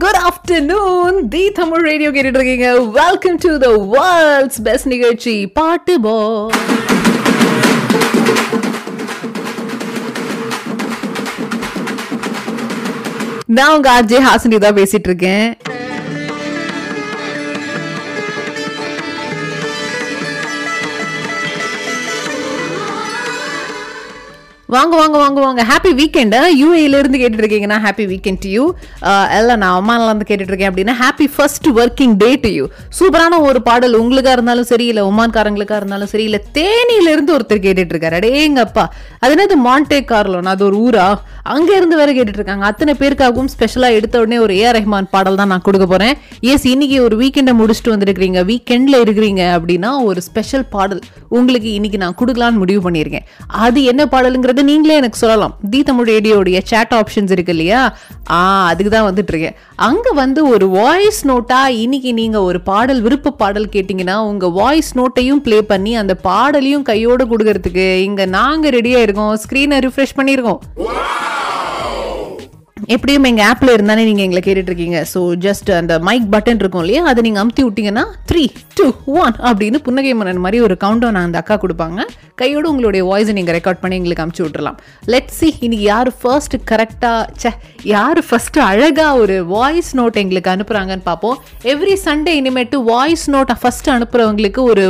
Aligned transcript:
Good 0.00 0.20
afternoon 0.24 1.16
the 1.28 1.42
Tamil 1.54 1.84
radio 1.84 2.10
கேட்டுட்டு 2.10 2.40
இருக்கீங்க 2.40 2.68
welcome 2.96 3.38
to 3.38 3.52
the 3.58 3.70
world's 3.94 4.60
best 4.62 4.90
நிகழ்ச்சி 4.94 5.34
பாட்டு 5.54 5.96
போ 6.00 6.16
நான் 13.48 13.72
உங்க 13.74 13.88
ஆர்ஜே 13.92 14.20
ஹாசினி 14.26 14.58
தான் 14.58 14.76
பேசிட்டு 14.76 15.08
இருக்கேன் 15.10 15.46
வாங்க 24.72 24.94
வாங்க 25.00 25.16
வாங்க 25.22 25.38
வாங்க. 25.44 25.62
ஹாப்பி 25.70 25.90
வீக்கெண்ட் 25.98 26.36
யூஏலேருந்து 26.60 27.18
கேட்டுட்டு 27.20 27.42
இருக்கீங்கன்னா 27.44 27.78
ஹாப்பி 27.86 28.04
வீக்கெண்ட் 28.12 28.40
டு 28.44 28.50
யூ 28.54 28.64
எல்லாம் 29.38 29.60
நான் 29.62 29.76
அம்மால 29.80 30.06
இருந்து 30.08 30.28
கேட்டுட்டு 30.28 30.52
இருக்கேன் 30.52 30.70
அப்படின்னா 30.70 30.94
happy 31.02 31.26
first 31.34 31.68
working 31.80 32.14
day 32.22 32.30
to 32.44 32.50
you 32.58 32.64
சூப்பரான 32.98 33.40
ஒரு 33.48 33.60
பாடல். 33.68 33.98
உங்களுக்கா 34.02 34.32
இருந்தாலும் 34.36 34.68
சரி 34.70 34.86
இல்ல 34.92 35.02
ஒமான்காரங்களுக்கா 35.10 35.78
இருந்தாலும் 35.80 36.10
சரி 36.12 36.24
இல்ல 36.28 36.40
தேனியில 36.58 37.12
இருந்து 37.14 37.34
ஒருத்தர் 37.36 37.64
கேட்டுட்டு 37.66 37.94
இருக்காரு 37.94 38.18
அடேங்கப்பா. 38.20 38.86
அது 39.22 39.34
என்னது 39.36 39.58
மாண்டே 39.68 40.00
கார்லோன் 40.12 40.52
அது 40.54 40.64
ஒரு 40.70 40.78
ஊரா? 40.86 41.06
அங்க 41.54 41.70
இருந்து 41.78 41.96
வேற 42.00 42.10
கேட்டுட்டு 42.16 42.40
இருக்காங்க 42.40 42.64
அத்தனை 42.70 42.92
பேருக்காகவும் 43.00 43.50
ஸ்பெஷலாக 43.54 43.96
எடுத்த 43.98 44.22
உடனே 44.22 44.38
ஒரு 44.44 44.52
ஏஆர் 44.60 44.76
ரஹ்மான் 44.78 45.10
பாடல் 45.14 45.38
தான் 45.40 45.50
நான் 45.52 45.64
கொடுக்க 45.66 45.86
போறேன். 45.92 46.14
எஸ் 46.52 46.66
இன்னைக்கு 46.74 46.96
ஒரு 47.06 47.16
வீக்கெண்டை 47.22 47.54
முடிச்சுட்டு 47.60 47.94
வந்திருக்கிறீங்க. 47.94 48.40
வீக்கெண்ட்ல 48.50 49.02
இருக்கிறீங்க 49.04 49.42
அப்படின்னா 49.56 49.90
ஒரு 50.10 50.20
ஸ்பெஷல் 50.28 50.66
பாடல். 50.74 51.02
உங்களுக்கு 51.38 51.70
இன்னைக்கு 51.78 51.98
நான் 52.04 52.18
கொடுக்கலான்னு 52.20 52.62
முடிவு 52.62 52.80
பண்ணியிருக்கேன். 52.86 53.26
அது 53.66 53.78
என்ன 53.92 54.02
அப்படின்றது 54.54 54.70
நீங்களே 54.72 54.98
எனக்கு 55.00 55.18
சொல்லலாம். 55.22 55.54
தி 55.70 55.78
தமிழ் 55.88 56.08
ரேடியோடைய 56.12 56.58
சேட் 56.70 56.92
ஆப்ஷன்ஸ் 56.98 57.32
இருக்கு 57.34 57.52
இல்லையா? 57.54 57.80
ஆ 58.36 58.38
அதுக்கு 58.70 58.90
தான் 58.94 59.06
வந்துட்டு 59.08 59.32
இருக்கேன் 59.32 59.56
அங்க 59.88 60.06
வந்து 60.22 60.40
ஒரு 60.52 60.66
வாய்ஸ் 60.78 61.20
நோட்டா 61.30 61.60
இன்னைக்கு 61.84 62.10
நீங்க 62.20 62.38
ஒரு 62.48 62.58
பாடல் 62.70 63.00
விருப்ப 63.06 63.34
பாடல் 63.42 63.68
கேட்டீங்கன்னா 63.74 64.16
உங்க 64.30 64.48
வாய்ஸ் 64.60 64.92
நோட்டையும் 65.00 65.42
ப்ளே 65.46 65.58
பண்ணி 65.72 65.94
அந்த 66.02 66.16
பாடலையும் 66.28 66.88
கையோட 66.90 67.22
கொடுக்கறதுக்கு 67.32 67.86
இங்க 68.08 68.24
நாங்க 68.38 68.70
ரெடியா 68.78 69.00
இருக்கோம் 69.06 69.34
ஸ்கிரீனை 69.44 69.78
ரிஃப்ரெஷ் 69.86 70.18
பண்ணியிருக்கோம். 70.20 70.60
எப்படியும் 72.76 73.26
எங்கள் 73.28 73.46
ஆப்பில் 73.48 73.72
இருந்தானே 73.74 74.04
நீங்கள் 74.06 74.24
எங்களை 74.26 74.40
கேட்டுட்டு 74.44 74.70
இருக்கீங்க 74.70 75.00
ஸோ 75.12 75.20
ஜஸ்ட் 75.44 75.68
அந்த 75.76 75.98
மைக் 76.06 76.26
பட்டன் 76.32 76.60
இருக்கும் 76.62 76.82
இல்லையா? 76.84 77.02
அதை 77.10 77.20
நீங்கள் 77.26 77.42
அமுத்தி 77.42 77.62
விட்டீங்கன்னா 77.66 78.04
த்ரீ 78.30 78.42
டூ 78.78 78.86
ஒன் 79.22 79.36
அப்படின்னு 79.48 79.78
புன்னகை 79.86 80.14
மன்னன் 80.14 80.42
மாதிரி 80.44 80.58
ஒரு 80.66 80.76
கவுண்டவுன் 80.84 81.20
அந்த 81.20 81.38
அக்கா 81.42 81.56
கொடுப்பாங்க. 81.64 82.00
கையோட 82.34 82.64
உங்களுடைய 82.72 83.02
வாய்ஸை 83.10 83.32
நீங்கள் 83.32 83.56
ரெக்கார்ட் 83.58 83.82
பண்ணி 83.82 83.98
எங்களுக்கு 84.00 84.24
அமுச்சு 84.24 84.44
விட்றலாம் 84.46 84.78
லெட் 85.14 85.32
சி 85.38 85.48
இன்னைக்கு 85.60 85.86
யார் 85.86 86.10
ஃபர்ஸ்ட் 86.20 86.56
கரெக்டாக 86.70 87.22
ச்சே 87.42 87.52
யார் 87.94 88.20
ஃபர்ஸ்ட் 88.28 88.58
அழகாக 88.58 89.20
ஒரு 89.24 89.36
வாய்ஸ் 89.56 89.96
நோட் 90.00 90.22
எங்களுக்கு 90.24 90.52
அனுப்புகிறாங்கன்னு 90.54 91.08
பார்ப்போம். 91.10 91.38
எவ்ரி 91.74 91.96
சண்டே 92.06 92.34
இனிமேட்டு 92.42 92.82
வாய்ஸ் 92.92 93.26
நோட்டை 93.30 93.56
ஃபஸ்ட்டு 93.62 93.94
அனுப்புகிறவங்களுக்கு 93.96 94.62
ஒரு 94.72 94.86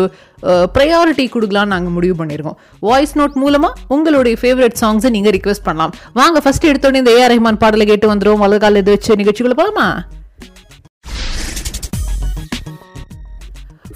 ப்ரையாரிட்டி 0.74 1.24
கொடுக்கலாம்னு 1.34 1.74
நாங்கள் 1.74 1.94
முடிவு 1.96 2.14
பண்ணியிருக்கோம் 2.20 2.58
வாய்ஸ் 2.88 3.14
நோட் 3.20 3.38
மூலமாக 3.42 3.80
உங்களுடைய 3.96 4.36
ஃபேவரட் 4.42 4.76
சாங்ஸை 4.82 5.10
நீங்கள் 5.16 5.34
ரிக்வெஸ்ட் 5.36 5.66
பண்ணலாம். 5.68 5.94
வாங்க 6.20 6.40
ஃபர்ஸ்ட் 6.44 6.68
எடுத்தோடனே 6.70 7.02
இந்த 7.04 7.14
ஏஆர் 7.20 7.32
ரஹ்மான் 7.34 7.62
பாடலை 7.64 7.86
கேட்டு 7.86 8.12
வந்துடும் 8.12 8.44
வலகால 8.44 8.82
இது 8.84 8.94
வச்சு 8.96 9.20
நிகழ்ச்சிகளை 9.22 9.56
போகலாமா 9.60 9.88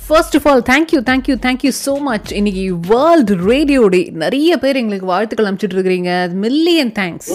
first 0.06 0.36
of 0.36 0.46
all 0.50 0.62
thank you 0.70 1.00
thank you 1.08 1.34
thank you 1.46 1.70
so 1.84 1.94
much 2.08 2.30
இன்னைக்கு 2.38 2.62
வேர்ல்டு 2.92 3.34
ரேடியோ 3.50 3.82
டே 3.94 4.00
நிறைய 4.22 4.56
பேர் 4.62 4.80
எங்களுக்கு 4.82 5.06
வாழ்த்துக்கள் 5.12 5.48
அனுப்பிச்சிட்டு 5.48 5.76
இருக்கிறீங்க. 5.78 6.12
மில்லியன் 6.44 6.92
தேங்க்ஸ் 7.00 7.28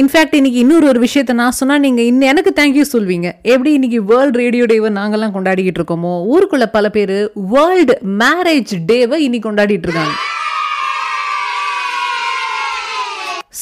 இன்ஃபேக்ட் 0.00 0.34
இன்னைக்கு 0.38 0.58
இன்னொரு 0.62 0.86
ஒரு 0.90 1.00
விஷயத்த 1.04 1.32
நான் 1.40 1.56
சொன்னால் 1.58 1.82
நீங்கள் 1.84 2.06
இன்னும் 2.08 2.30
எனக்கு 2.32 2.50
தேங்க்யூ 2.58 2.84
சொல்வீங்க. 2.92 3.28
எப்படி 3.52 3.70
இன்னைக்கு 3.78 4.00
வேர்ல்டு 4.10 4.40
ரேடியோ 4.42 4.64
டேவை 4.70 4.90
நாங்கள்லாம் 4.98 5.32
கொண்டாடிக்கிட்டு 5.36 5.80
இருக்கோமோ 5.80 6.12
ஊருக்குள்ள 6.32 6.66
பல 6.76 6.88
பேர் 6.96 7.14
வேர்ல்டு 7.52 7.94
மேரேஜ் 8.22 8.74
டேவை 8.90 9.18
இன்னைக்கு 9.26 9.46
கொண்டாடிட்டு 9.48 9.88
இருக்காங்க. 9.88 10.14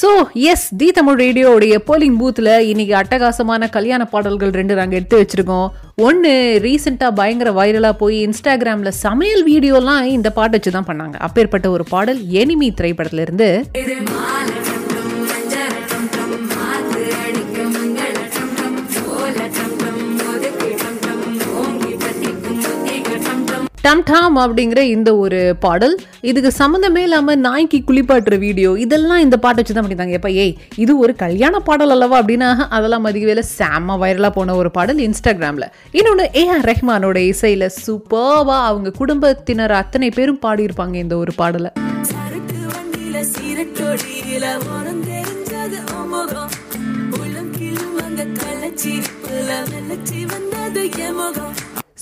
ஸோ 0.00 0.08
எஸ் 0.52 0.66
தி 0.80 0.88
தமிழ் 0.96 1.18
ரேடியோவுடைய 1.24 1.74
போலிங் 1.88 2.16
பூத்தில் 2.20 2.52
இன்னைக்கு 2.70 2.94
அட்டகாசமான 3.00 3.68
கல்யாண 3.76 4.02
பாடல்கள் 4.12 4.52
ரெண்டு 4.58 4.74
நாங்கள் 4.78 4.98
எடுத்து 4.98 5.20
வச்சிருக்கோம். 5.20 5.68
ஒன்று 6.06 6.32
ரீசெண்டாக 6.64 7.16
பயங்கர 7.20 7.50
வைரலாக 7.60 7.96
போய் 8.02 8.16
இன்ஸ்டாகிராமில் 8.26 8.98
சமையல் 9.04 9.44
வீடியோலாம் 9.50 10.02
இந்த 10.16 10.30
பாட்டு 10.38 10.56
வச்சு 10.58 10.74
தான் 10.76 10.88
பண்ணாங்க. 10.90 11.16
அப்பேற்பட்ட 11.28 11.70
ஒரு 11.76 11.86
பாடல் 11.94 12.20
எனிமி 12.42 12.70
திரைப்படத்துல 12.80 13.24
டம் 23.86 24.00
டாம் 24.08 24.36
அப்படிங்கிற 24.42 24.80
இந்த 24.92 25.10
ஒரு 25.22 25.38
பாடல். 25.64 25.92
இதுக்கு 26.28 26.50
சம்மந்தமே 26.60 27.02
இல்லாமல் 27.06 27.40
நாய்க்கு 27.46 27.78
குளிப்பாட்டுற 27.88 28.36
வீடியோ 28.44 28.70
இதெல்லாம் 28.84 29.22
இந்த 29.24 29.36
பாட்டை 29.44 29.58
வச்சு 29.60 29.74
தான் 29.74 29.84
பண்ணியிருந்தாங்க. 29.84 30.16
எப்போ 30.18 30.30
ஏய் 30.44 30.54
இது 30.84 30.92
ஒரு 31.04 31.12
கல்யாண 31.24 31.58
பாடல் 31.68 31.94
அல்லவா 31.94 32.16
அப்படின்னா 32.22 32.48
அதெல்லாம் 32.76 33.04
மதிக்கவேல 33.06 33.44
செம்ம 33.58 33.98
வைரலாக 34.02 34.32
போன 34.38 34.56
ஒரு 34.62 34.70
பாடல் 34.76 35.02
இன்ஸ்டாகிராமில் 35.06 35.68
இன்னொன்று 35.98 36.26
ஏஆர் 36.42 36.66
ரஹ்மானோட 36.70 37.20
இசையில் 37.32 37.68
சூப்பர்வா 37.84 38.58
அவங்க 38.70 38.94
குடும்பத்தினர் 39.00 39.74
அத்தனை 39.82 40.10
பேரும் 40.18 40.42
பாடியிருப்பாங்க 40.46 40.98
இந்த 41.04 41.16
ஒரு 41.24 41.34
பாடலை. 41.42 41.72
சரக்கு 42.12 42.58
உரம் 44.76 45.04
தெரிஞ்சது 45.10 45.80
அமுகம். 46.00 46.52
வெள்ளச்சி 49.70 50.20
வந்தது 50.32 50.82
எமுகம். 51.08 51.54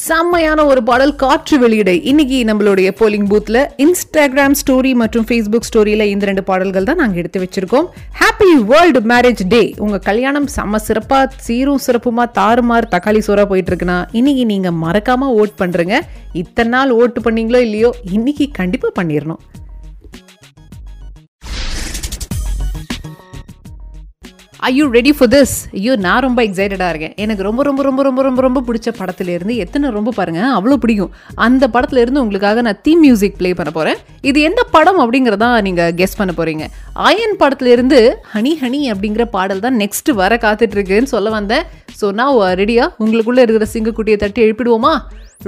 செம்மையான 0.07 0.61
ஒரு 0.71 0.81
பாடல் 0.89 1.13
காற்று 1.21 1.57
வெளியிடை. 1.63 1.95
இன்னைக்கு 2.11 2.39
நம்மளுடைய 2.49 2.89
போலிங் 3.01 3.29
பூத்ல 3.31 3.59
இன்ஸ்டாகிராம் 3.85 4.57
ஸ்டோரி 4.61 4.93
மற்றும் 5.03 5.27
ஃபேஸ்புக் 5.29 5.69
ஸ்டோரியில 5.69 6.07
இந்த 6.15 6.27
ரெண்டு 6.31 6.43
பாடல்கள் 6.49 6.89
தான் 6.89 7.01
நாங்கள் 7.03 7.21
எடுத்து 7.23 7.43
வச்சிருக்கோம். 7.43 7.87
ஹாப்பி 8.21 8.49
வேர்ல்டு 8.71 9.03
மேரேஜ் 9.13 9.43
டே 9.55 9.63
உங்க 9.85 10.03
கல்யாணம் 10.09 10.49
செம்ம 10.57 10.81
சிறப்பா 10.89 11.21
சீரும் 11.47 11.83
சிறப்புமா 11.87 12.27
தாறுமாறு 12.41 12.89
தக்காளி 12.95 13.23
சோறா 13.29 13.47
போயிட்டு 13.53 13.73
இருக்குன்னா 13.73 13.99
இன்னைக்கு 14.21 14.45
நீங்க 14.53 14.71
மறக்காம 14.85 15.33
ஓட் 15.41 15.59
பண்றீங்க. 15.63 15.97
இத்தனை 16.43 16.73
நாள் 16.77 16.97
ஓட்டு 17.01 17.21
பண்ணீங்களோ 17.27 17.61
இல்லையோ 17.69 17.93
இன்னைக்கு 18.17 18.47
கண்டிப்பா 18.61 18.91
பண்ணிடணும் 19.01 19.43
ஐயோ 24.67 24.85
ரெடி 24.97 25.13
ஃபார் 25.17 25.31
திஸ் 25.35 25.55
ஐயோ 25.79 25.95
நான் 26.05 26.23
ரொம்ப 26.25 26.41
எக்ஸைட்டடாக 26.47 26.93
இருக்கேன். 26.93 27.15
எனக்கு 27.23 27.43
ரொம்ப 27.47 27.63
ரொம்ப 27.69 27.81
ரொம்ப 27.87 28.03
ரொம்ப 28.07 28.21
ரொம்ப 28.27 28.41
ரொம்ப 28.47 28.61
பிடிச்ச 28.69 28.89
படத்துலேருந்து 28.99 29.55
எத்தனை 29.65 29.91
ரொம்ப 29.97 30.13
பாருங்கள் 30.19 30.55
அவ்வளோ 30.59 30.77
பிடிக்கும். 30.85 31.13
அந்த 31.47 31.65
படத்துலேருந்து 31.75 32.23
உங்களுக்காக 32.25 32.63
நான் 32.67 32.81
தீம் 32.87 33.03
மியூசிக் 33.07 33.37
ப்ளே 33.41 33.51
பண்ண 33.59 33.71
போகிறேன் 33.79 33.99
இது 34.31 34.41
எந்த 34.49 34.63
படம் 34.77 35.01
அப்படிங்கிறதா 35.05 35.51
நீங்கள் 35.69 35.95
கெஸ் 36.01 36.19
பண்ண 36.21 36.35
போகிறீங்க 36.39 36.67
ஆயன் 37.09 37.37
படத்துலேருந்து 37.43 38.01
ஹனி 38.35 38.53
ஹனி 38.63 38.83
அப்படிங்கிற 38.93 39.27
பாடல் 39.37 39.65
தான் 39.67 39.79
நெக்ஸ்ட் 39.85 40.13
வர 40.23 40.39
காத்துட்ருக்குன்னு 40.47 41.15
சொல்ல 41.15 41.31
வந்தேன். 41.39 41.67
ஸோ 42.01 42.07
நான் 42.21 42.35
ரெடியா 42.63 42.87
uh, 42.87 43.01
உங்களுக்குள்ளே 43.05 43.45
இருக்கிற 43.47 43.69
சிங்கக்குட்டியை 43.75 44.19
தட்டி 44.25 44.43
எழுப்பிடுவோமா? 44.47 44.95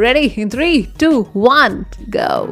ரெடி 0.06 0.26
த்ரீ 0.56 0.70
டூ 1.02 1.12
ஒன் 1.56 1.76
கவ் 2.16 2.50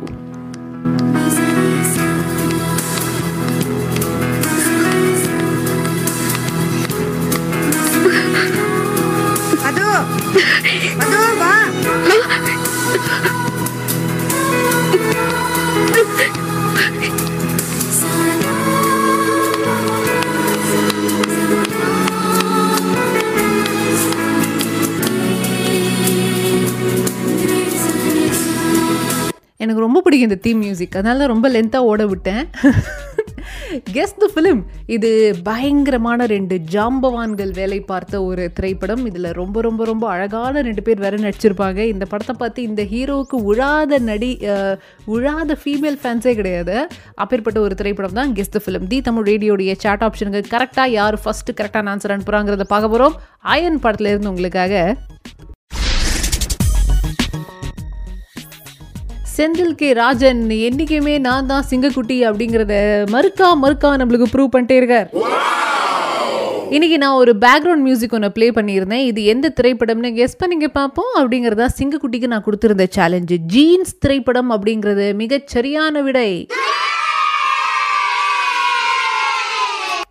எனக்கு 29.64 29.86
ரொம்ப 29.86 30.02
பிடிக்கும் 30.04 30.30
இந்த 30.30 30.40
தீம் 30.46 30.62
மியூசிக் 30.66 30.98
அதனால 31.00 31.20
தான் 31.22 31.34
ரொம்ப 31.34 31.48
லென்த்தாக 31.56 31.90
ஓட 31.92 32.02
விட்டேன். 32.12 32.44
கெஸ் 33.94 34.14
த 34.22 34.26
ஃபிலிம் 34.32 34.60
இது 34.94 35.08
பயங்கரமான 35.48 36.26
ரெண்டு 36.32 36.56
ஜாம்பவான்கள் 36.74 37.50
வேலை 37.58 37.78
பார்த்த 37.90 38.22
ஒரு 38.28 38.44
திரைப்படம். 38.56 39.02
இதில் 39.10 39.28
ரொம்ப 39.40 39.60
ரொம்ப 39.66 39.84
ரொம்ப 39.90 40.04
அழகான 40.14 40.62
ரெண்டு 40.68 40.82
பேர் 40.86 41.02
வேற 41.04 41.16
நடிச்சிருப்பாங்க. 41.24 41.80
இந்த 41.92 42.04
படத்தை 42.12 42.34
பார்த்து 42.42 42.66
இந்த 42.68 42.82
ஹீரோவுக்கு 42.92 43.38
உழாத 43.50 43.98
நடி 44.10 44.30
உழாத 45.16 45.56
ஃபீமேல் 45.62 45.98
ஃபேன்ஸே 46.04 46.34
கிடையாது. 46.40 46.76
அப்பேற்பட்ட 47.24 47.60
ஒரு 47.66 47.76
திரைப்படம் 47.80 48.18
தான் 48.20 48.32
guess 48.38 48.54
the 48.56 48.62
film 48.66 48.88
the 48.94 49.00
Tamil 49.08 49.28
ரேடியோடைய 49.32 49.74
chat 49.84 50.06
ஆப்ஷனுக்கு 50.08 50.52
கரெக்டாக 50.54 50.96
யார் 50.98 51.18
ஃபஸ்ட்டு 51.24 51.58
கரெக்டான 51.60 51.92
ஆன்சர் 51.94 52.14
அனுப்புகிறாங்கிறத 52.16 52.66
பார்க்க 52.74 52.94
போகிறோம் 52.94 53.16
அயன் 53.54 53.82
படத்துலேருந்து 53.86 54.32
உங்களுக்காக 54.32 54.84
செந்தில் 59.36 59.76
கே. 59.80 59.88
ராஜன் 59.92 60.42
என்னைக்குமே 60.66 61.14
நான் 61.26 61.48
தான் 61.52 61.64
சிங்கக்குட்டி 61.70 62.16
அப்படிங்கிறத 62.28 62.74
மறுக்கா 63.14 63.48
மறுக்கா 63.62 63.90
நம்மளுக்கு 64.00 64.26
ப்ரூவ் 64.34 64.52
பண்ணிட்டே 64.54 64.76
இருக்கார். 64.80 65.08
இன்னைக்கு 66.74 66.96
நான் 67.02 67.18
ஒரு 67.22 67.32
பேக்ரவுண்ட் 67.44 67.84
மியூசிக் 67.86 68.14
ஒன்று 68.16 68.30
ப்ளே 68.36 68.46
பண்ணியிருந்தேன். 68.58 69.04
இது 69.10 69.20
எந்த 69.32 69.52
திரைப்படம்னு 69.58 70.10
கெஸ் 70.18 70.40
பண்ணிங்க 70.42 70.68
பார்ப்போம். 70.78 71.12
அப்படிங்கிறதா 71.20 71.66
சிங்கக்குட்டிக்கு 71.78 72.30
நான் 72.32 72.46
கொடுத்துருந்த 72.46 72.86
சேலஞ்சு 72.96 73.38
ஜீன்ஸ் 73.54 73.98
திரைப்படம் 74.04 74.52
அப்படிங்கிறது 74.56 75.06
மிகச் 75.22 75.50
சரியான 75.56 76.02
விடை. 76.08 76.30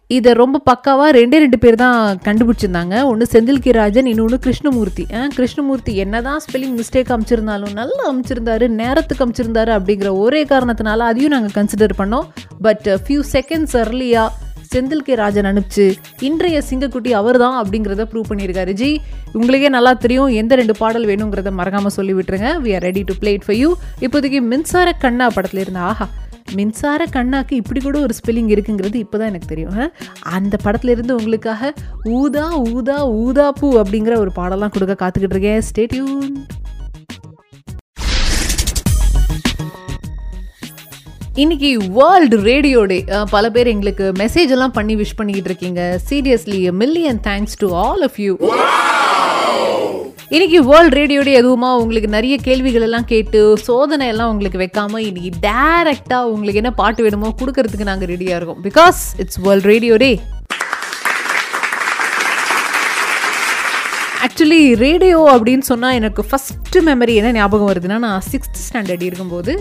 இதை 0.10 0.32
ரொம்ப 0.34 0.58
பக்காவாக 0.66 1.12
ரெண்டே 1.12 1.38
ரெண்டு 1.44 1.58
பேர் 1.60 1.76
தான் 1.76 1.98
கண்டுபிடிச்சிருந்தாங்க. 2.26 2.96
ஒன்று 3.04 3.26
செந்தில்கி 3.32 3.72
ராஜன் 3.72 4.06
இன்னொன்று 4.06 4.38
கிருஷ்ணமூர்த்தி. 4.40 5.04
ஆ, 5.14 5.22
கிருஷ்ணமூர்த்தி 5.36 5.94
என்னதான் 5.96 6.40
ஸ்பெல்லிங் 6.46 6.78
மிஸ்டேக் 6.80 7.12
அமைச்சிருந்தாலும் 7.16 7.74
நல்லா 7.74 8.04
அமைச்சிருந்தாரு 8.12 8.68
நேரத்துக்கு 8.82 9.26
அமைச்சிருந்தாரு 9.26 9.72
அப்படிங்கிற 9.78 10.12
ஒரே 10.18 10.44
காரணத்தினால 10.44 11.06
அதையும் 11.12 11.32
நாங்கள் 11.32 11.56
கன்சிடர் 11.58 12.00
பண்ணோம். 12.02 12.28
பட் 12.62 12.90
ஃபியூ 13.04 13.22
செகண்ட்ஸ் 13.34 13.78
அர்லியாக 13.84 14.30
செந்தில் 14.72 15.04
கே 15.04 15.16
ராஜன் 15.16 15.50
அனுப்பிச்சு 15.50 15.86
இன்றைய 16.28 16.62
சிங்கக்குட்டி 16.70 17.12
அவர் 17.14 17.38
தான் 17.38 17.58
அப்படிங்கிறத 17.60 18.06
ப்ரூவ் 18.12 18.30
பண்ணியிருக்காரு. 18.30 18.72
ஜி 18.74 18.90
உங்களுக்கே 19.34 19.70
நல்லா 19.70 19.94
தெரியும் 20.04 20.32
எந்த 20.42 20.56
ரெண்டு 20.56 20.76
பாடல் 20.80 21.08
வேணுங்கிறத 21.10 21.52
மறக்காமல் 21.52 21.96
சொல்லி 21.98 22.14
விட்டுருங்க 22.14 22.52
we 22.64 22.74
are 22.76 22.86
ready 22.88 23.04
to 23.04 23.16
play 23.22 23.34
it 23.38 23.48
for 23.50 23.56
you 23.56 23.70
இப்போதைக்கு 24.02 24.42
மின்சார 24.52 24.92
கண்ணா 25.04 25.28
படத்துல 25.36 25.64
இருந்த 25.66 25.80
ஆஹா 25.92 26.08
மின்சார 26.58 27.06
கண்ணாக்கு 27.16 27.54
இப்படி 27.62 27.80
கூட 27.86 27.98
ஒரு 28.06 28.14
ஸ்பெல்லிங் 28.20 28.52
இருக்குங்கிறது 28.56 28.98
இப்போதான் 29.04 29.32
எனக்கு 29.32 29.52
தெரியும். 29.54 29.92
அந்த 30.38 30.58
படத்துலேருந்து 30.66 31.18
உங்களுக்காக 31.20 31.74
ஊதா 32.20 32.48
ஊதா 32.74 32.98
ஊதா 33.24 33.48
பூ 33.60 33.68
அப்படிங்கிற 33.84 34.16
ஒரு 34.24 34.32
பாடலாம் 34.40 34.74
கொடுக்க 34.76 34.96
காத்துக்கிட்டு 35.04 35.38
இருக்கேன். 35.38 35.64
ஸ்டேட்யூன் 35.70 36.30
இன்னைக்கு 41.44 41.70
வேர்ல்டு 42.00 42.38
ரேடியோ 42.50 42.80
டே 42.90 42.98
பல 43.30 43.46
பேர் 43.54 43.68
எங்களுக்கு 43.68 44.06
மெசேஜ் 44.20 44.52
எல்லாம் 44.56 44.76
பண்ணி 44.78 44.96
விஷ் 44.96 45.18
பண்ணிக்கிட்டு 45.20 45.50
இருக்கீங்க. 45.52 45.82
Seriously 46.10 46.60
million 46.82 47.22
thanks 47.30 47.58
to 47.64 47.70
all 47.84 48.04
of 48.10 48.20
you 48.26 48.34
இன்னைக்கு 50.34 50.60
வேர்ல்ட் 50.64 50.94
ரேடியோ 50.94 51.22
டே 51.22 51.34
எதுவுமா 51.42 51.70
உங்களுக்கு 51.78 52.08
நிறைய 52.08 52.38
கேள்விகள் 52.38 52.82
எல்லாம் 52.82 53.06
கேட்டு 53.06 53.40
சோதனை 53.64 54.08
எல்லாம் 54.08 54.32
உங்களுக்கு 54.32 54.58
வைக்காம 54.58 54.98
இன்னைக்கு 55.00 55.32
டைரக்டா 55.42 56.20
உங்களுக்கு 56.26 56.62
என்ன 56.62 56.72
பாட்டு 56.74 57.04
வேணுமோ 57.04 57.30
கொடுக்கறதுக்கு 57.42 57.84
நாங்கள் 57.84 58.08
ரெடியா 58.08 58.36
இருக்கோம். 58.36 58.62
Because 58.64 59.02
it's 59.18 59.40
world 59.40 59.66
radio 59.66 59.98
day 59.98 60.12
actually 64.24 64.76
radio 64.76 65.20
அப்படின்னு 65.34 65.66
சொன்னால் 65.68 65.94
எனக்கு 65.94 66.22
ஃபஸ்ட்டு 66.24 66.82
மெமரி 66.82 67.16
என்ன 67.16 67.32
ஞாபகம் 67.32 67.70
வருதுன்னா 67.70 67.98
நான் 68.00 68.22
சிக்ஸ்த் 68.32 68.62
ஸ்டாண்டர்ட் 68.68 69.04
இருக்கும்போது 69.04 69.54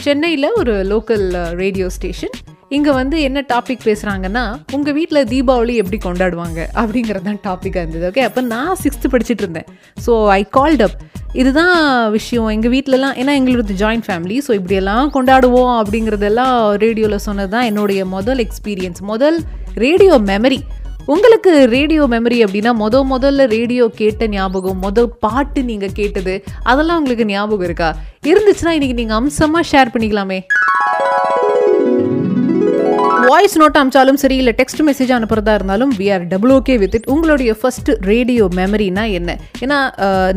சென்னையில் 0.00 0.48
ஒரு 0.56 0.74
லோக்கல் 0.84 1.26
ரேடியோ 1.54 1.88
ஸ்டேஷன் 1.88 2.34
இங்கே 2.70 2.90
வந்து 2.90 3.20
என்ன 3.22 3.44
டாபிக் 3.52 3.84
பேசுகிறாங்கன்னா 3.86 4.42
உங்கள் 4.72 4.92
வீட்டில் 4.92 5.28
தீபாவளி 5.30 5.74
எப்படி 5.74 5.98
கொண்டாடுவாங்க 6.06 6.58
அப்படிங்கிறது 6.80 7.24
தான் 7.24 7.40
டாப்பிக்காக 7.46 7.82
இருந்தது 7.84 8.08
ஓகே 8.10 8.20
அப்போ 8.20 8.40
நான் 8.40 8.74
சிக்ஸ்த்து 8.82 9.12
படிச்சுட்டு 9.12 9.44
இருந்தேன். 9.44 9.68
ஸோ 10.06 10.28
ஐ 10.28 10.46
கால்ட் 10.56 10.82
அப் 10.82 10.98
இதுதான் 11.32 11.78
விஷயம். 12.10 12.48
எங்கள் 12.48 12.72
வீட்டிலலாம் 12.74 13.16
ஏன்னா 13.20 13.32
எங்களோட 13.38 13.74
ஜாயிண்ட் 13.82 14.06
ஃபேமிலி 14.08 14.36
ஸோ 14.46 14.52
இப்படியெல்லாம் 14.58 15.10
கொண்டாடுவோம் 15.16 15.72
அப்படிங்கிறதெல்லாம் 15.80 16.76
ரேடியோவில் 16.84 17.24
சொன்னது 17.28 17.48
தான் 17.48 17.62
என்னுடைய 17.62 18.04
முதல் 18.16 18.38
எக்ஸ்பீரியன்ஸ் 18.46 19.02
முதல் 19.12 19.38
ரேடியோ 19.84 20.18
மெமரி 20.32 20.60
உங்களுக்கு 21.06 21.66
ரேடியோ 21.66 22.06
மெமரி 22.14 22.38
அப்படின்னா 22.44 22.72
முத 22.80 22.96
முதல்ல 23.12 23.44
ரேடியோ 23.56 23.84
கேட்ட 24.00 24.26
ஞாபகம் 24.26 24.82
முத 24.84 25.04
பாட்டு 25.06 25.62
நீங்கள் 25.62 25.94
கேட்டது 26.00 26.34
அதெல்லாம் 26.62 26.98
உங்களுக்கு 26.98 27.24
ஞாபகம் 27.24 27.66
இருக்கா? 27.68 27.88
இருந்துச்சுன்னா 28.30 28.72
இன்றைக்கி 28.78 28.92
நீங்கள் 28.92 29.16
அம்சமாக 29.16 29.68
ஷேர் 29.70 29.92
பண்ணிக்கலாமே. 29.94 30.38
வாய்ஸ் 33.28 33.56
நோட் 33.60 33.78
அமிச்சாலும் 33.78 34.18
சரி 34.22 34.36
இல்லை 34.40 34.52
டெக்ஸ்ட் 34.58 34.80
மெசேஜ் 34.88 35.10
அனுப்புறதா 35.14 35.52
இருந்தாலும் 35.58 35.90
we 36.00 36.06
are 36.14 36.22
double 36.32 36.52
okay 36.56 36.74
with 36.82 36.94
it 36.98 37.08
உங்களுடைய 37.14 37.50
ஃபர்ஸ்ட் 37.60 37.90
ரேடியோ 38.10 38.44
மெமரினா 38.58 39.04
என்ன? 39.18 39.30
ஏன்னா 39.64 39.78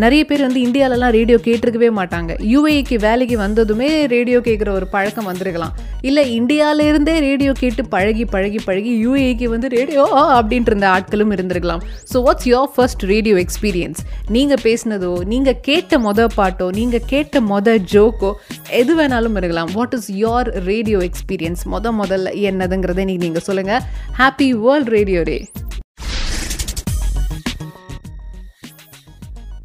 நிறைய 0.03 0.21
பேர் 0.29 0.43
வந்து 0.45 0.59
இந்தியாவிலலாம் 0.67 1.13
ரேடியோ 1.17 1.37
கேட்டிருக்கவே 1.47 1.89
மாட்டாங்க. 1.99 2.31
யூஏக்கு 2.53 2.95
வேலைக்கு 3.05 3.35
வந்ததுமே 3.43 3.89
ரேடியோ 4.15 4.39
கேட்குற 4.47 4.71
ஒரு 4.79 4.87
பழக்கம் 4.95 5.29
வந்திருக்கலாம். 5.31 5.75
இல்லை 6.09 6.23
இந்தியாவிலேருந்தே 6.39 7.15
ரேடியோ 7.27 7.53
கேட்டு 7.61 7.85
பழகி 7.93 8.25
பழகி 8.33 8.59
பழகி 8.67 8.95
யூஏக்கு 9.05 9.47
வந்து 9.53 9.69
ரேடியோ 9.77 10.05
அப்படின்ட்டு 10.39 10.73
இருந்த 10.73 10.89
ஆட்களும் 10.95 11.31
இருந்திருக்கலாம். 11.37 11.85
So 12.11 12.23
what's 12.27 12.49
your 12.53 12.69
first 12.75 13.05
radio 13.13 13.37
experience 13.45 14.01
நீங்கள் 14.37 14.63
பேசினதோ 14.67 15.13
நீங்கள் 15.35 15.59
கேட்ட 15.69 16.01
மொத 16.07 16.27
பாட்டோ 16.39 16.69
நீங்கள் 16.79 17.07
கேட்ட 17.13 17.43
மொத 17.53 17.77
ஜோக்கோ 17.93 18.33
எது 18.81 18.95
வேணாலும் 19.01 19.39
இருக்கலாம். 19.41 19.71
What 19.79 19.97
is 19.99 20.11
your 20.25 20.51
radio 20.71 21.01
experience 21.11 21.63
மொத 21.75 21.95
முதல்ல 22.03 22.35
என்னதுங்க? 22.51 22.79
என்னதுங்கிறத 22.81 23.03
இன்றைக்கி 23.05 23.23
நீங்கள் 23.23 23.45
சொல்லுங்கள் 23.45 23.81
ஹாப்பி 24.19 24.47
வேர்ல்ட் 24.63 24.89
ரேடியோ 24.89 25.21
டே 25.23 25.39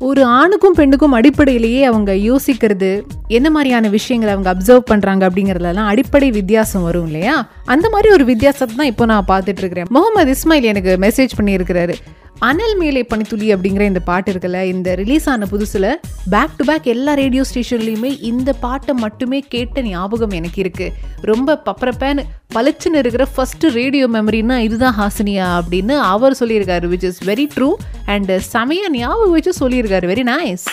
ஒரு 0.00 0.22
ஆணுக்கும் 0.38 0.74
பெண்ணுக்கும் 0.74 1.16
அடிப்படையிலேயே 1.18 1.82
அவங்க 1.84 2.12
யோசிக்கிறது 2.22 2.90
என்ன 3.28 3.50
மாதிரியான 3.50 3.88
விஷயங்களை 3.88 4.34
அவங்க 4.34 4.54
அப்சர்வ் 4.54 4.90
பண்ணுறாங்க 4.90 5.28
அப்படிங்கிறதுலாம் 5.28 5.90
அடிப்படை 5.92 6.30
வித்தியாசம் 6.30 6.82
வரும் 6.82 7.06
இல்லையா? 7.06 7.48
அந்த 7.64 7.88
மாதிரி 7.88 8.12
ஒரு 8.12 8.24
வித்தியாசத்தை 8.24 8.76
தான் 8.76 8.86
இப்போ 8.86 9.04
நான் 9.04 9.24
பார்த்துட்டு 9.28 9.58
இருக்கிறேன் 9.58 9.86
முகமது 9.90 10.34
இஸ்மாயில் 10.34 10.62
எனக்கு 10.62 10.96
மெசேஜ் 11.00 11.28
பண்ணியிருக்கிறாரு. 11.40 11.94
அனல் 12.38 12.76
மேலே 12.76 13.02
பனித்துளி 13.02 13.54
அப்படிங்கிற 13.54 13.80
இந்த 13.80 14.00
பாட்டு 14.00 14.32
இருக்குல்ல 14.32 14.64
இந்த 14.64 14.94
ரிலீஸ் 14.94 15.28
ஆன 15.28 15.46
புதுசில் 15.50 15.98
பேக் 16.30 16.56
டு 16.56 16.64
பேக் 16.64 16.82
எல்லா 16.82 17.14
ரேடியோ 17.14 17.44
ஸ்டேஷன்லையுமே 17.54 18.20
இந்த 18.20 18.52
பாட்டை 18.52 18.94
மட்டுமே 18.94 19.40
கேட்ட 19.40 19.82
ஞாபகம் 19.82 20.30
எனக்கு 20.30 20.62
இருக்குது 20.62 20.92
ரொம்ப 21.20 21.62
பப்பரப்பேன்னு 21.66 22.24
பளிச்சுன்னு 22.54 22.94
இருக்கிற 22.94 23.26
ஃபஸ்ட்டு 23.36 23.72
ரேடியோ 23.72 24.06
மெமரின்னா 24.06 24.58
இதுதான் 24.58 24.98
ஹாசினியா 24.98 25.60
அப்படின்னு 25.60 25.98
அவர் 25.98 26.36
சொல்லியிருக்காரு 26.40 26.88
which 26.88 27.04
is 27.04 27.24
very 27.24 27.46
true 27.56 27.72
and 28.06 28.30
செமைய 28.52 28.90
ஞாபகம் 28.90 29.30
வச்சு 29.30 29.52
சொல்லியிருக்காரு. 29.60 30.06
வெரி 30.06 30.24
நைஸ் 30.24 30.64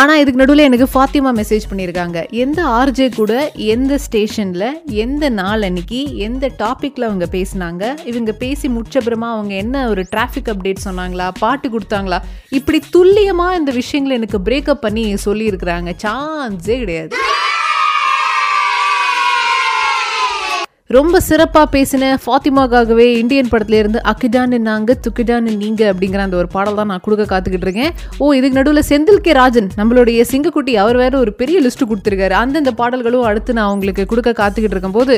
ஆனால் 0.00 0.18
இதுக்கு 0.18 0.40
நடுவில் 0.40 0.64
எனக்கு 0.64 0.86
ஃபாத்திமா 0.94 1.30
மெசேஜ் 1.40 1.64
பண்ணியிருக்காங்க 1.70 2.30
எந்த 2.30 2.64
ஆர்ஜே 2.64 3.14
கூட 3.14 3.50
எந்த 3.54 3.98
ஸ்டேஷனில் 3.98 4.82
எந்த 4.84 5.28
நாள் 5.28 5.62
அன்னைக்கு 5.62 6.16
எந்த 6.16 6.50
டாப்பிக்கில் 6.58 7.06
அவங்க 7.08 7.28
பேசினாங்க? 7.30 7.98
இவங்க 8.04 8.32
பேசி 8.32 8.68
முடிச்சப்புறமா 8.68 9.28
அவங்க 9.36 9.54
என்ன 9.54 9.88
ஒரு 9.88 10.06
டிராஃபிக் 10.16 10.50
அப்டேட் 10.52 10.84
சொன்னாங்களா? 10.84 11.28
பாட்டு 11.38 11.68
கொடுத்தாங்களா? 11.68 12.18
இப்படி 12.50 12.82
துல்லியமாக 12.90 13.56
இந்த 13.56 13.72
விஷயங்களை 13.72 14.22
எனக்கு 14.22 14.50
பிரேக்கப் 14.50 14.84
பண்ணி 14.86 15.14
சொல்லியிருக்கிறாங்க. 15.24 15.92
சான்ஸே 16.02 16.78
கிடையாது. 16.78 17.16
ரொம்ப 20.96 21.20
சிறப்பாக 21.28 21.66
பேசின 21.74 22.04
ஃபாத்திமாக்காகவே 22.24 23.06
இந்தியன் 23.20 23.48
படத்துலேருந்து 23.52 24.00
அக்கிடான்னு 24.10 24.58
நாங்கள் 24.68 24.98
துக்கிடான்னு 25.04 25.50
நீங்கள் 25.62 25.90
அப்படிங்கிற 25.92 26.20
அந்த 26.26 26.36
ஒரு 26.42 26.48
பாடல் 26.54 26.78
தான் 26.80 26.90
நான் 26.92 27.02
கொடுக்க 27.06 27.24
காத்துக்கிட்டு 27.32 27.66
இருக்கேன். 27.68 27.92
ஓ 28.18 28.30
இதுக்கு 28.38 28.58
நடுவில் 28.58 28.88
செந்தில் 28.90 29.20
கே. 29.26 29.32
ராஜன் 29.40 29.68
நம்மளுடைய 29.80 30.24
சிங்கக்குட்டி 30.32 30.74
அவர் 30.82 31.00
வேற 31.02 31.12
ஒரு 31.24 31.32
பெரிய 31.40 31.58
லிஸ்ட் 31.66 31.84
கொடுத்துருக்காரு. 31.90 32.34
அந்தந்த 32.42 32.72
பாடல்களும் 32.80 33.26
அடுத்து 33.30 33.58
நான் 33.58 33.72
உங்களுக்கு 33.74 34.04
கொடுக்க 34.12 34.36
காத்துக்கிட்டு 34.42 34.76
இருக்கும்போது 34.76 35.16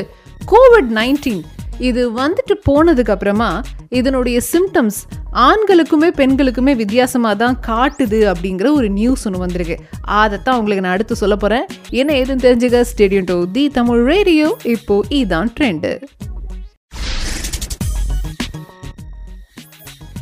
கோவிட் 0.53 0.91
நைன்டீன் 0.99 1.41
இது 1.79 2.11
வந்துட்டு 2.11 2.53
போனதுக்கு 2.69 3.09
அப்புறமா 3.09 3.61
இதனுடைய 3.89 4.39
சிம்டம்ஸ் 4.51 4.97
ஆண்களுக்குமே 5.33 6.09
பெண்களுக்குமே 6.17 6.75
வித்தியாசமாக 6.75 7.35
தான் 7.35 7.59
காட்டுது 7.67 8.31
அப்படிங்கிற 8.31 8.71
ஒரு 8.71 8.89
நியூஸ் 8.89 9.25
ஒன்று 9.25 9.39
வந்திருக்கு. 9.39 9.79
அதைத்தான் 10.01 10.57
உங்களுக்கு 10.57 10.83
நான் 10.83 10.93
அடுத்து 10.93 11.15
சொல்ல 11.15 11.35
போகிறேன் 11.35 11.65
என்ன 11.89 12.13
ஏதுன்னு 12.13 12.45
தெரிஞ்சுக்க 12.45 12.83
stay tuned 12.97 13.23
to 13.23 13.51
the 13.51 13.69
Tamil 13.69 14.03
radio 14.03 14.57
இப்போ 14.63 15.03
இதான் 15.09 15.49
ட்ரெண்டு 15.59 15.99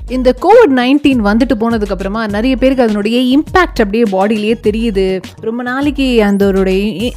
இந்த 0.09 0.35
கோவிட் 0.41 0.73
நைன்டீன் 0.73 1.21
வந்துட்டு 1.21 1.53
போனதுக்கு 1.59 1.89
அப்புறமா 1.89 2.27
நிறைய 2.27 2.55
பேருக்கு 2.55 2.83
அதனுடைய 2.83 3.37
இம்பேக்ட் 3.37 3.81
அப்படியே 3.81 4.03
பாடியிலேயே 4.11 4.55
தெரியுது. 4.63 5.21
ரொம்ப 5.39 5.63
நாளைக்கு 5.63 6.23
அந்த 6.23 6.45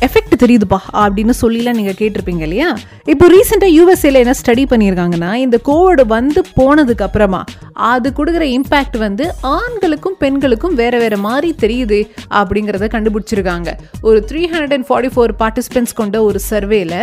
எஃபெக்ட் 0.00 0.34
தெரியுதுப்பா 0.38 0.78
அப்படின்னு 0.92 1.30
சொல்லிலாம் 1.42 1.76
நீங்கள் 1.76 1.94
கேட்டிருப்பீங்க 1.98 2.40
இல்லையா? 2.40 2.76
இப்போ 3.06 3.28
ரீசெண்டாக 3.28 3.74
யூஎஸ்ஏல 3.76 4.12
என்ன 4.12 4.34
ஸ்டடி 4.42 4.64
பண்ணியிருக்காங்கன்னா 4.70 5.34
இந்த 5.34 5.60
கோவிட் 5.64 6.06
வந்து 6.06 6.42
போனதுக்கு 6.56 7.02
அப்புறமா 7.02 7.44
அது 7.92 8.08
கொடுக்குற 8.18 8.44
இம்பேக்ட் 8.56 8.98
வந்து 8.98 9.24
ஆண்களுக்கும் 9.56 10.16
பெண்களுக்கும் 10.18 10.74
வேற 10.74 10.94
வேற 10.98 11.16
மாதிரி 11.26 11.50
தெரியுது 11.62 11.98
அப்படிங்கிறத 12.40 12.88
கண்டுபிடிச்சிருக்காங்க. 12.94 13.68
ஒரு 14.02 14.18
three 14.30 14.42
hundred 14.52 14.74
and 14.76 14.88
forty 14.88 15.12
four 15.14 15.34
participants 15.42 15.98
கொண்ட 16.00 16.16
ஒரு 16.22 16.40
சர்வேல 16.50 16.94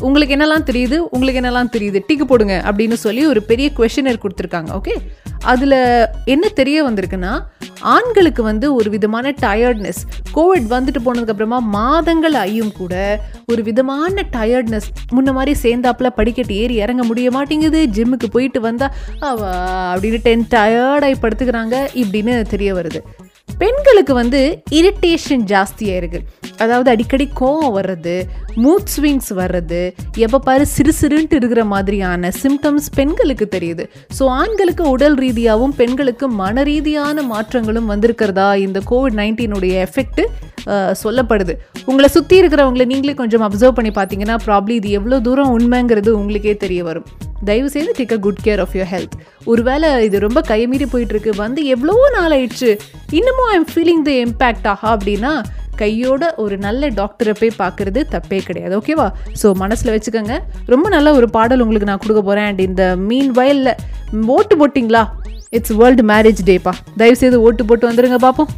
உங்களுக்கு 0.00 0.34
என்னெல்லாம் 0.36 0.68
தெரியுது? 0.70 0.96
உங்களுக்கு 1.14 1.40
என்னெல்லாம் 1.40 1.72
தெரியுது? 1.76 1.98
டிக்கு 2.08 2.26
போடுங்க 2.32 2.54
அப்படின்னு 2.68 2.98
சொல்லி 3.06 3.24
ஒரு 3.26 3.42
பெரிய 3.50 3.68
கொஷினர் 3.78 4.22
கொடுத்துருக்காங்க 4.24 4.70
ஓகே 4.78 4.94
அதில் 5.52 5.78
என்ன 6.24 6.44
தெரிய 6.60 6.78
வந்திருக்குன்னா 6.86 7.32
ஆண்களுக்கு 7.92 8.42
வந்து 8.42 8.66
ஒரு 8.74 8.88
விதமான 8.90 9.26
டயர்ட்னஸ் 9.44 10.00
கோவிட் 10.34 10.66
வந்துட்டு 10.72 11.00
போனதுக்கப்புறமா 11.04 11.58
மாதங்கள் 11.76 12.36
ஆகியும் 12.42 12.72
கூட 12.72 12.94
ஒரு 13.52 13.62
விதமான 13.68 14.24
டயர்ட்னஸ் 14.36 14.88
முன்ன 15.16 15.32
மாதிரி 15.32 15.52
சேர்ந்தாப்புல 15.62 16.08
படிக்கட்டு 16.18 16.54
ஏறி 16.54 16.74
இறங்க 16.74 17.04
முடிய 17.04 17.30
மாட்டேங்குது 17.30 17.80
ஜிம்முக்கு 17.96 18.28
போயிட்டு 18.32 18.60
வந்தா 18.60 18.88
அப்படின்னு 19.92 20.19
டென் 20.26 20.46
டயர்டாகி 20.54 21.18
படுத்துக்கிறாங்க 21.24 21.76
இப்படின்னு 22.02 22.34
தெரிய 22.54 22.70
வருது. 22.78 23.02
பெண்களுக்கு 23.60 24.12
வந்து 24.18 24.40
இரிட்டேஷன் 24.78 25.42
ஜாஸ்தியாக 25.50 26.00
இருக்கு 26.00 26.18
அதாவது 26.64 26.88
அடிக்கடி 26.92 27.26
கோவம் 27.40 27.72
வர்றது 27.76 28.14
மூட் 28.64 28.90
ஸ்விங்ஸ் 28.94 29.30
வர்றது 29.40 29.80
எப்போ 30.26 30.38
பாரு 30.46 30.64
சிறு 30.74 30.92
சிறுன்ட்டு 31.00 31.38
இருக்கிற 31.40 31.62
மாதிரியான 31.72 32.30
சிம்டம்ஸ் 32.42 32.88
பெண்களுக்கு 32.98 33.46
தெரியுது. 33.54 33.84
ஸோ 34.16 34.22
ஆண்களுக்கு 34.40 34.84
உடல் 34.94 35.16
ரீதியாகவும் 35.24 35.74
பெண்களுக்கு 35.80 36.28
மன 36.42 36.64
ரீதியான 36.70 37.22
மாற்றங்களும் 37.32 37.90
வந்திருக்கிறதா 37.92 38.48
இந்த 38.66 38.80
கோவிட் 38.90 39.18
நைன்டீனுடைய 39.22 39.74
எஃபெக்ட் 39.86 40.22
சொல்லப்படுது. 41.02 41.56
உங்களை 41.90 42.10
சுற்றி 42.16 42.36
இருக்கிறவங்களை 42.42 42.86
நீங்களே 42.92 43.16
கொஞ்சம் 43.22 43.46
அப்சர்வ் 43.48 43.78
பண்ணி 43.80 43.92
பார்த்தீங்கன்னா 43.98 44.38
ப்ராப்ளி 44.46 44.76
இது 44.80 44.90
எவ்வளோ 45.00 45.18
தூரம் 45.28 45.54
உண்மைங்கிறது 45.58 46.12
உங்களுக்கே 46.20 46.54
தெரிய 46.64 46.82
வரும். 46.90 47.08
தயவு 47.44 47.70
செய்து 47.70 47.92
take 47.98 48.12
a 48.12 48.18
good 48.18 48.42
care 48.44 48.60
of 48.60 48.74
your 48.74 48.88
health 48.88 49.14
ஒருவேளை 49.44 50.04
இது 50.04 50.18
ரொம்ப 50.18 50.40
கைமீறி 50.40 50.86
போயிட்டுருக்கு 50.92 51.36
வந்து 51.36 51.64
எவ்வளோ 51.64 52.10
நாள் 52.10 52.30
ஆயிடுச்சு 52.30 52.70
இன்னமும் 53.10 53.48
I 53.48 53.54
am 53.54 53.70
feeling 53.74 54.02
the 54.02 54.10
impact 54.10 54.66
ஆஹா 54.66 54.96
அப்படின்னா 54.96 55.42
கையோட 55.76 56.34
ஒரு 56.36 56.58
நல்ல 56.58 56.88
டாக்டரை 56.88 57.34
போய் 57.38 57.52
பார்க்கறது 57.58 58.06
தப்பே 58.10 58.38
கிடையாது 58.38 58.78
ஓகேவா 58.78 59.12
ஸோ 59.42 59.54
மனசில் 59.54 59.92
வச்சுக்கோங்க. 59.92 60.38
ரொம்ப 60.66 60.88
நல்ல 60.88 61.12
ஒரு 61.12 61.30
பாடல் 61.30 61.60
உங்களுக்கு 61.60 61.86
நான் 61.86 61.98
கொடுக்க 61.98 62.22
போகிறேன் 62.22 62.44
அண்ட் 62.44 62.60
இந்த 62.60 62.96
மீன் 62.96 63.30
வயலில் 63.30 63.74
ஓட்டு 64.26 64.56
போட்டிங்களா? 64.56 65.02
இட்ஸ் 65.50 65.72
வேர்ல்டு 65.72 66.02
மேரேஜ் 66.02 66.42
டேப்பா 66.44 66.72
தயவுசெய்து 66.96 67.40
ஓட்டு 67.40 67.64
போட்டு 67.64 67.90
வந்துடுங்க 67.90 68.16
பார்ப்போம் 68.16 68.48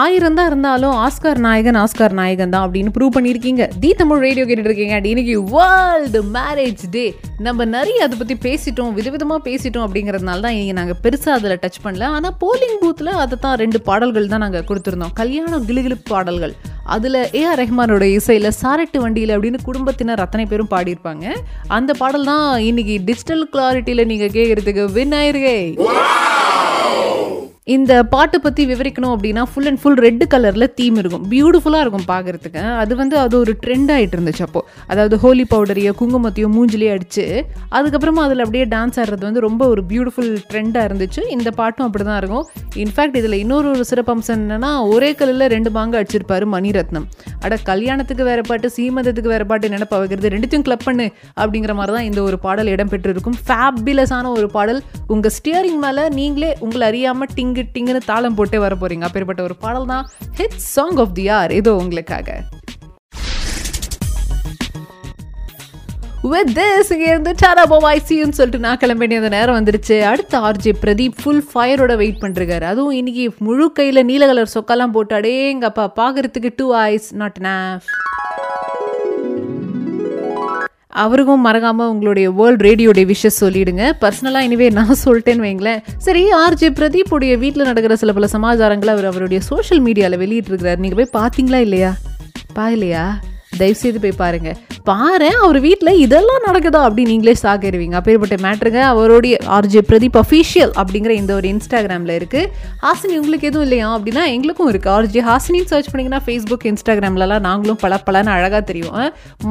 ஆயிரம் 0.00 0.36
தான் 0.36 0.46
இருந்தாலும் 0.50 0.94
ஆஸ்கார் 1.04 1.40
நாயகன் 1.46 1.78
ஆஸ்கார் 1.80 2.14
நாயகன் 2.18 2.52
தான் 2.54 2.64
அப்படின்னு 2.66 2.92
ப்ரூவ் 2.94 3.14
பண்ணியிருக்கீங்க. 3.16 3.62
தி 3.82 3.90
தமிழ் 3.98 4.22
ரேடியோ 4.26 4.44
கேட்டுட்டு 4.48 4.70
இருக்கீங்க 4.70 4.96
இன்னைக்கு 5.12 5.34
வேர்ல்டு 5.54 6.20
மேரேஜ் 6.36 6.84
டே 6.94 7.04
நம்ம 7.46 7.64
நிறைய 7.74 8.06
அதை 8.06 8.16
பற்றி 8.20 8.36
பேசிட்டோம் 8.46 8.92
விதவிதமாக 8.98 9.40
பேசிட்டோம் 9.48 9.84
அப்படிங்கிறதுனால 9.86 10.42
தான் 10.44 10.54
இன்றைக்கி 10.56 10.76
நாங்கள் 10.80 10.98
பெருசாக 11.04 11.36
அதில் 11.38 11.60
டச் 11.64 11.80
பண்ணல. 11.86 12.06
ஆனால் 12.16 12.36
போலிங் 12.42 12.78
பூத்தில் 12.84 13.12
அதை 13.24 13.38
தான் 13.44 13.58
ரெண்டு 13.62 13.80
பாடல்கள் 13.88 14.30
தான் 14.34 14.44
நாங்கள் 14.44 14.66
கொடுத்துருந்தோம். 14.70 15.14
கல்யாணம் 15.20 15.66
கிளுகிழுப்பு 15.70 16.08
பாடல்கள். 16.14 16.54
அதில் 16.96 17.20
ஏஆர் 17.40 17.60
ரஹ்மானோட 17.62 18.06
இசையில் 18.18 18.50
சாரட்டு 18.62 19.00
வண்டியில் 19.04 19.34
அப்படின்னு 19.36 19.60
குடும்பத்தினர் 19.68 20.24
அத்தனை 20.26 20.46
பேரும் 20.52 20.72
பாடியிருப்பாங்க. 20.74 21.26
அந்த 21.78 21.92
பாடல் 22.02 22.28
தான் 22.32 22.48
இன்னைக்கு 22.70 22.96
டிஜிட்டல் 23.10 23.44
கிளாரிட்டியில் 23.54 24.10
நீங்கள் 24.12 24.34
கேட்குறதுக்கு 24.38 24.86
வின் 24.96 25.16
ஆயிருக்கே. 25.20 25.58
இந்த 27.66 27.92
பாட்டை 28.12 28.38
பற்றி 28.44 28.62
விவரிக்கணும் 28.68 29.12
அப்படின்னா 29.14 29.42
ஃபுல் 29.50 29.68
அண்ட் 29.70 29.80
ஃபுல் 29.80 29.98
ரெட் 30.04 30.22
கலரில் 30.32 30.66
தீம் 30.78 30.96
இருக்கும். 31.00 31.24
பியூட்டிஃபுல்லாக 31.32 31.82
இருக்கும் 31.84 32.06
பார்க்குறதுக்கு 32.08 32.62
அது 32.82 32.92
வந்து 33.00 33.16
அது 33.24 33.34
ஒரு 33.42 33.52
ட்ரெண்ட் 33.64 33.90
ஆகிட்டு 33.96 34.16
இருந்துச்சு 34.16 34.42
அப்போது 34.46 34.66
அதாவது 34.92 35.16
ஹோலி 35.24 35.44
பவுடரையோ 35.52 35.92
குங்குமத்தையோ 36.00 36.48
மூஞ்சிலேயே 36.54 36.92
அடித்து 36.94 37.24
அதுக்கப்புறமா 37.78 38.22
அதில் 38.28 38.42
அப்படியே 38.44 38.64
டான்ஸ் 38.72 38.98
ஆடுறது 39.02 39.24
வந்து 39.28 39.44
ரொம்ப 39.46 39.68
ஒரு 39.74 39.84
பியூட்டிஃபுல் 39.92 40.32
ட்ரெண்டாக 40.50 40.88
இருந்துச்சு. 40.88 41.22
இந்த 41.36 41.52
பாட்டும் 41.60 41.86
அப்படி 41.86 42.06
தான் 42.10 42.18
இருக்கும் 42.22 42.48
இன்ஃபேக்ட் 42.84 43.18
இதில் 43.20 43.38
இன்னொரு 43.42 43.70
ஒரு 43.74 43.86
சிறப்பம்சம் 43.92 44.36
என்னென்னா 44.38 44.72
ஒரே 44.94 45.10
கல்லில் 45.20 45.46
ரெண்டு 45.54 45.72
பாங்கு 45.76 45.98
அடிச்சிருப்பாரு 46.00 46.48
மணிரத்னம். 46.56 47.06
அட 47.44 47.60
கல்யாணத்துக்கு 47.70 48.26
வேறு 48.30 48.44
பாட்டு 48.50 48.72
சீமந்தத்துக்கு 48.78 49.32
வேறு 49.34 49.48
பாட்டு 49.52 49.72
நினப்ப 49.76 50.02
வைக்கிறது 50.02 50.34
ரெண்டுத்தையும் 50.36 50.66
கிளப் 50.70 50.86
பண்ணு 50.88 51.08
அப்படிங்கிற 51.42 51.74
மாதிரி 51.82 51.96
தான் 51.98 52.08
இந்த 52.10 52.22
ஒரு 52.28 52.38
பாடல் 52.48 52.72
இடம்பெற்றிருக்கும். 52.74 53.38
ஃபேபிலஸான 53.46 54.34
ஒரு 54.40 54.50
பாடல். 54.58 54.82
உங்கள் 55.14 55.36
ஸ்டியரிங் 55.38 55.80
மேலே 55.86 56.04
நீங்களே 56.20 56.52
உங்களை 56.66 56.84
அறியாமல் 56.92 57.32
டிங் 57.38 57.50
டிங்கு 57.52 57.70
டிங்குன்னு 57.74 58.08
தாளம் 58.10 58.36
போட்டே 58.36 58.58
வர 58.64 58.74
போறீங்க. 58.80 59.06
அப்பேற்பட்ட 59.08 59.40
ஒரு 59.48 59.54
பாடல் 59.62 59.90
தான் 59.92 60.04
hit 60.38 60.60
song 60.74 60.98
of 61.04 61.14
the 61.18 61.24
year 61.38 61.52
இதோ 61.60 61.72
உங்களுக்காக. 61.82 62.28
வித் 66.32 66.52
திஸ் 66.58 66.90
இங்கேருந்து 66.94 67.32
டாடா 67.40 67.62
போவாய்சின்னு 67.72 68.36
சொல்லிட்டு 68.38 68.64
நான் 68.66 68.80
கிளம்ப 68.82 69.02
வேண்டிய 69.04 69.30
நேரம் 69.36 69.58
வந்துருச்சு. 69.58 69.96
அடுத்த 70.10 70.40
ஆர்ஜே 70.48 70.72
பிரதீப் 70.84 71.18
ஃபுல் 71.22 71.44
ஃபயரோட 71.52 71.94
வெயிட் 72.02 72.22
பண்ணுறாரு 72.24 72.66
அதுவும் 72.72 72.98
இன்னைக்கு 73.00 73.24
முழு 73.46 73.66
கையில் 73.78 74.06
நீல 74.10 74.28
கலர் 74.30 74.54
சொக்கெல்லாம் 74.54 74.94
போட்டு 74.96 75.16
அடேங்கப்பா 75.18 75.86
பார்க்குறதுக்கு 76.00 76.52
டூ 76.62 76.68
ஐஸ் 76.88 77.08
நாட் 77.22 77.40
நாஃப் 77.48 77.88
அவருக்கும் 80.92 81.40
மறக்காமல் 81.40 81.88
உங்களுடைய 81.88 82.30
வேர்ல்ட் 82.30 82.60
ரேடியோடைய 82.60 83.04
விஷஸ் 83.12 83.40
சொல்லிவிடுங்க 83.40 83.92
பர்சனலாக 84.00 84.46
இனிவே 84.48 84.70
நான் 84.70 84.96
சொல்லிட்டேன்னு 85.04 85.46
வைங்களேன். 85.46 85.82
சரி 85.96 86.24
ஆர்ஜே 86.32 86.70
பிரதீப்புடைய 86.78 87.38
வீட்டில் 87.38 87.62
நடக்கிற 87.62 87.96
சில 87.96 88.12
பல 88.12 88.26
சமாச்சாரங்களை 88.26 88.88
அவர் 88.88 89.04
அவருடைய 89.04 89.42
சோஷியல் 89.42 89.84
மீடியாவில் 89.84 90.20
வெளியிட்டிருக்கிறார். 90.24 90.76
நீங்கள் 90.76 91.08
போய் 91.08 91.22
பார்த்தீங்களா 91.22 91.60
இல்லையா? 91.60 91.94
பாக்கலையா? 92.54 93.04
தயவுசெய்து 93.58 94.00
போய் 94.00 94.12
பாருங்கள் 94.16 94.56
பாரு 94.88 95.28
அவர் 95.42 95.58
வீட்டில் 95.64 95.98
இதெல்லாம் 96.04 96.44
நடக்குதா 96.46 96.78
அப்படின்னு 96.86 97.12
நீங்களே 97.12 97.34
சாகிடுவீங்க 97.42 97.96
அப்பேற்பட்ட 97.98 98.36
மேட்ருங்க. 98.44 98.80
அவருடைய 98.92 99.34
ஆர்ஜே 99.56 99.82
பிரதீப் 99.90 100.16
அஃபீஷியல் 100.22 100.72
அப்படிங்கிற 100.80 101.12
இந்த 101.20 101.32
ஒரு 101.38 101.46
இன்ஸ்டாகிராமில் 101.52 102.14
இருக்குது 102.18 102.48
ஹாசினி 102.84 103.14
உங்களுக்கு 103.20 103.48
எதுவும் 103.50 103.66
இல்லையா? 103.66 103.88
அப்படின்னா 103.96 104.22
எங்களுக்கும் 104.36 104.70
இருக்குது 104.72 104.92
ஆர்ஜே 104.94 105.22
ஹாசினின்னு 105.28 105.70
சர்ச் 105.72 105.90
பண்ணிங்கன்னா 105.92 106.20
ஃபேஸ்புக் 106.26 106.66
இன்ஸ்டாகிராம்லலாம் 106.70 107.44
நாங்களும் 107.48 107.80
பல 107.84 108.00
பலன்னு 108.08 108.32
அழகாக 108.36 108.62
தெரியும் 108.70 108.96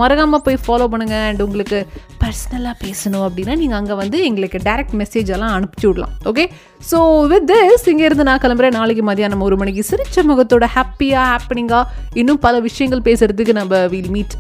மறக்காமல் 0.02 0.44
போய் 0.48 0.60
ஃபாலோ 0.66 0.88
பண்ணுங்கள் 0.96 1.26
அண்ட் 1.30 1.44
உங்களுக்கு 1.48 1.80
பர்சனலாக 2.24 2.76
பேசணும் 2.84 3.26
அப்படின்னா 3.28 3.56
நீங்கள் 3.62 3.80
அங்கே 3.82 3.98
வந்து 4.02 4.18
எங்களுக்கு 4.32 4.62
டேரக்ட் 4.68 4.98
மெசேஜ் 5.04 5.32
எல்லாம் 5.38 5.54
அனுப்பிச்சி 5.60 5.88
விடலாம். 5.90 6.14
ஓகே 6.32 6.46
ஸோ 6.90 6.98
வித் 7.32 7.48
திஸ் 7.54 7.88
இங்கேருந்து 7.94 8.28
நான் 8.32 8.44
கிளம்புறேன். 8.44 8.78
நாளைக்கு 8.80 9.06
மதியானம் 9.12 9.48
ஒரு 9.48 9.56
மணிக்கு 9.62 9.84
சிரிச்ச 9.92 10.26
முகத்தோட 10.32 10.68
ஹாப்பியாக 10.76 11.26
ஹாப்பனிங்காக 11.34 11.86
இன்னும் 12.22 12.44
பல 12.46 12.56
விஷயங்கள் 12.68 13.06
பேசுகிறதுக்கு 13.10 13.56
நம்ம 13.62 13.84
வீல் 13.96 14.14
மீட் 14.18 14.36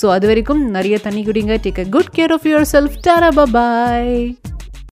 ஸோ 0.00 0.06
அது 0.14 0.22
அது 0.24 0.32
வரைக்கும் 0.32 0.70
நிறைய 0.70 0.98
தண்ணி 0.98 1.22
குடிங்க. 1.24 1.54
Take 1.64 1.80
a 1.80 1.84
good 1.84 2.10
care 2.16 2.32
of 2.32 2.44
yourself 2.72 2.94
டாரா 3.06 3.28
bye 3.52 4.38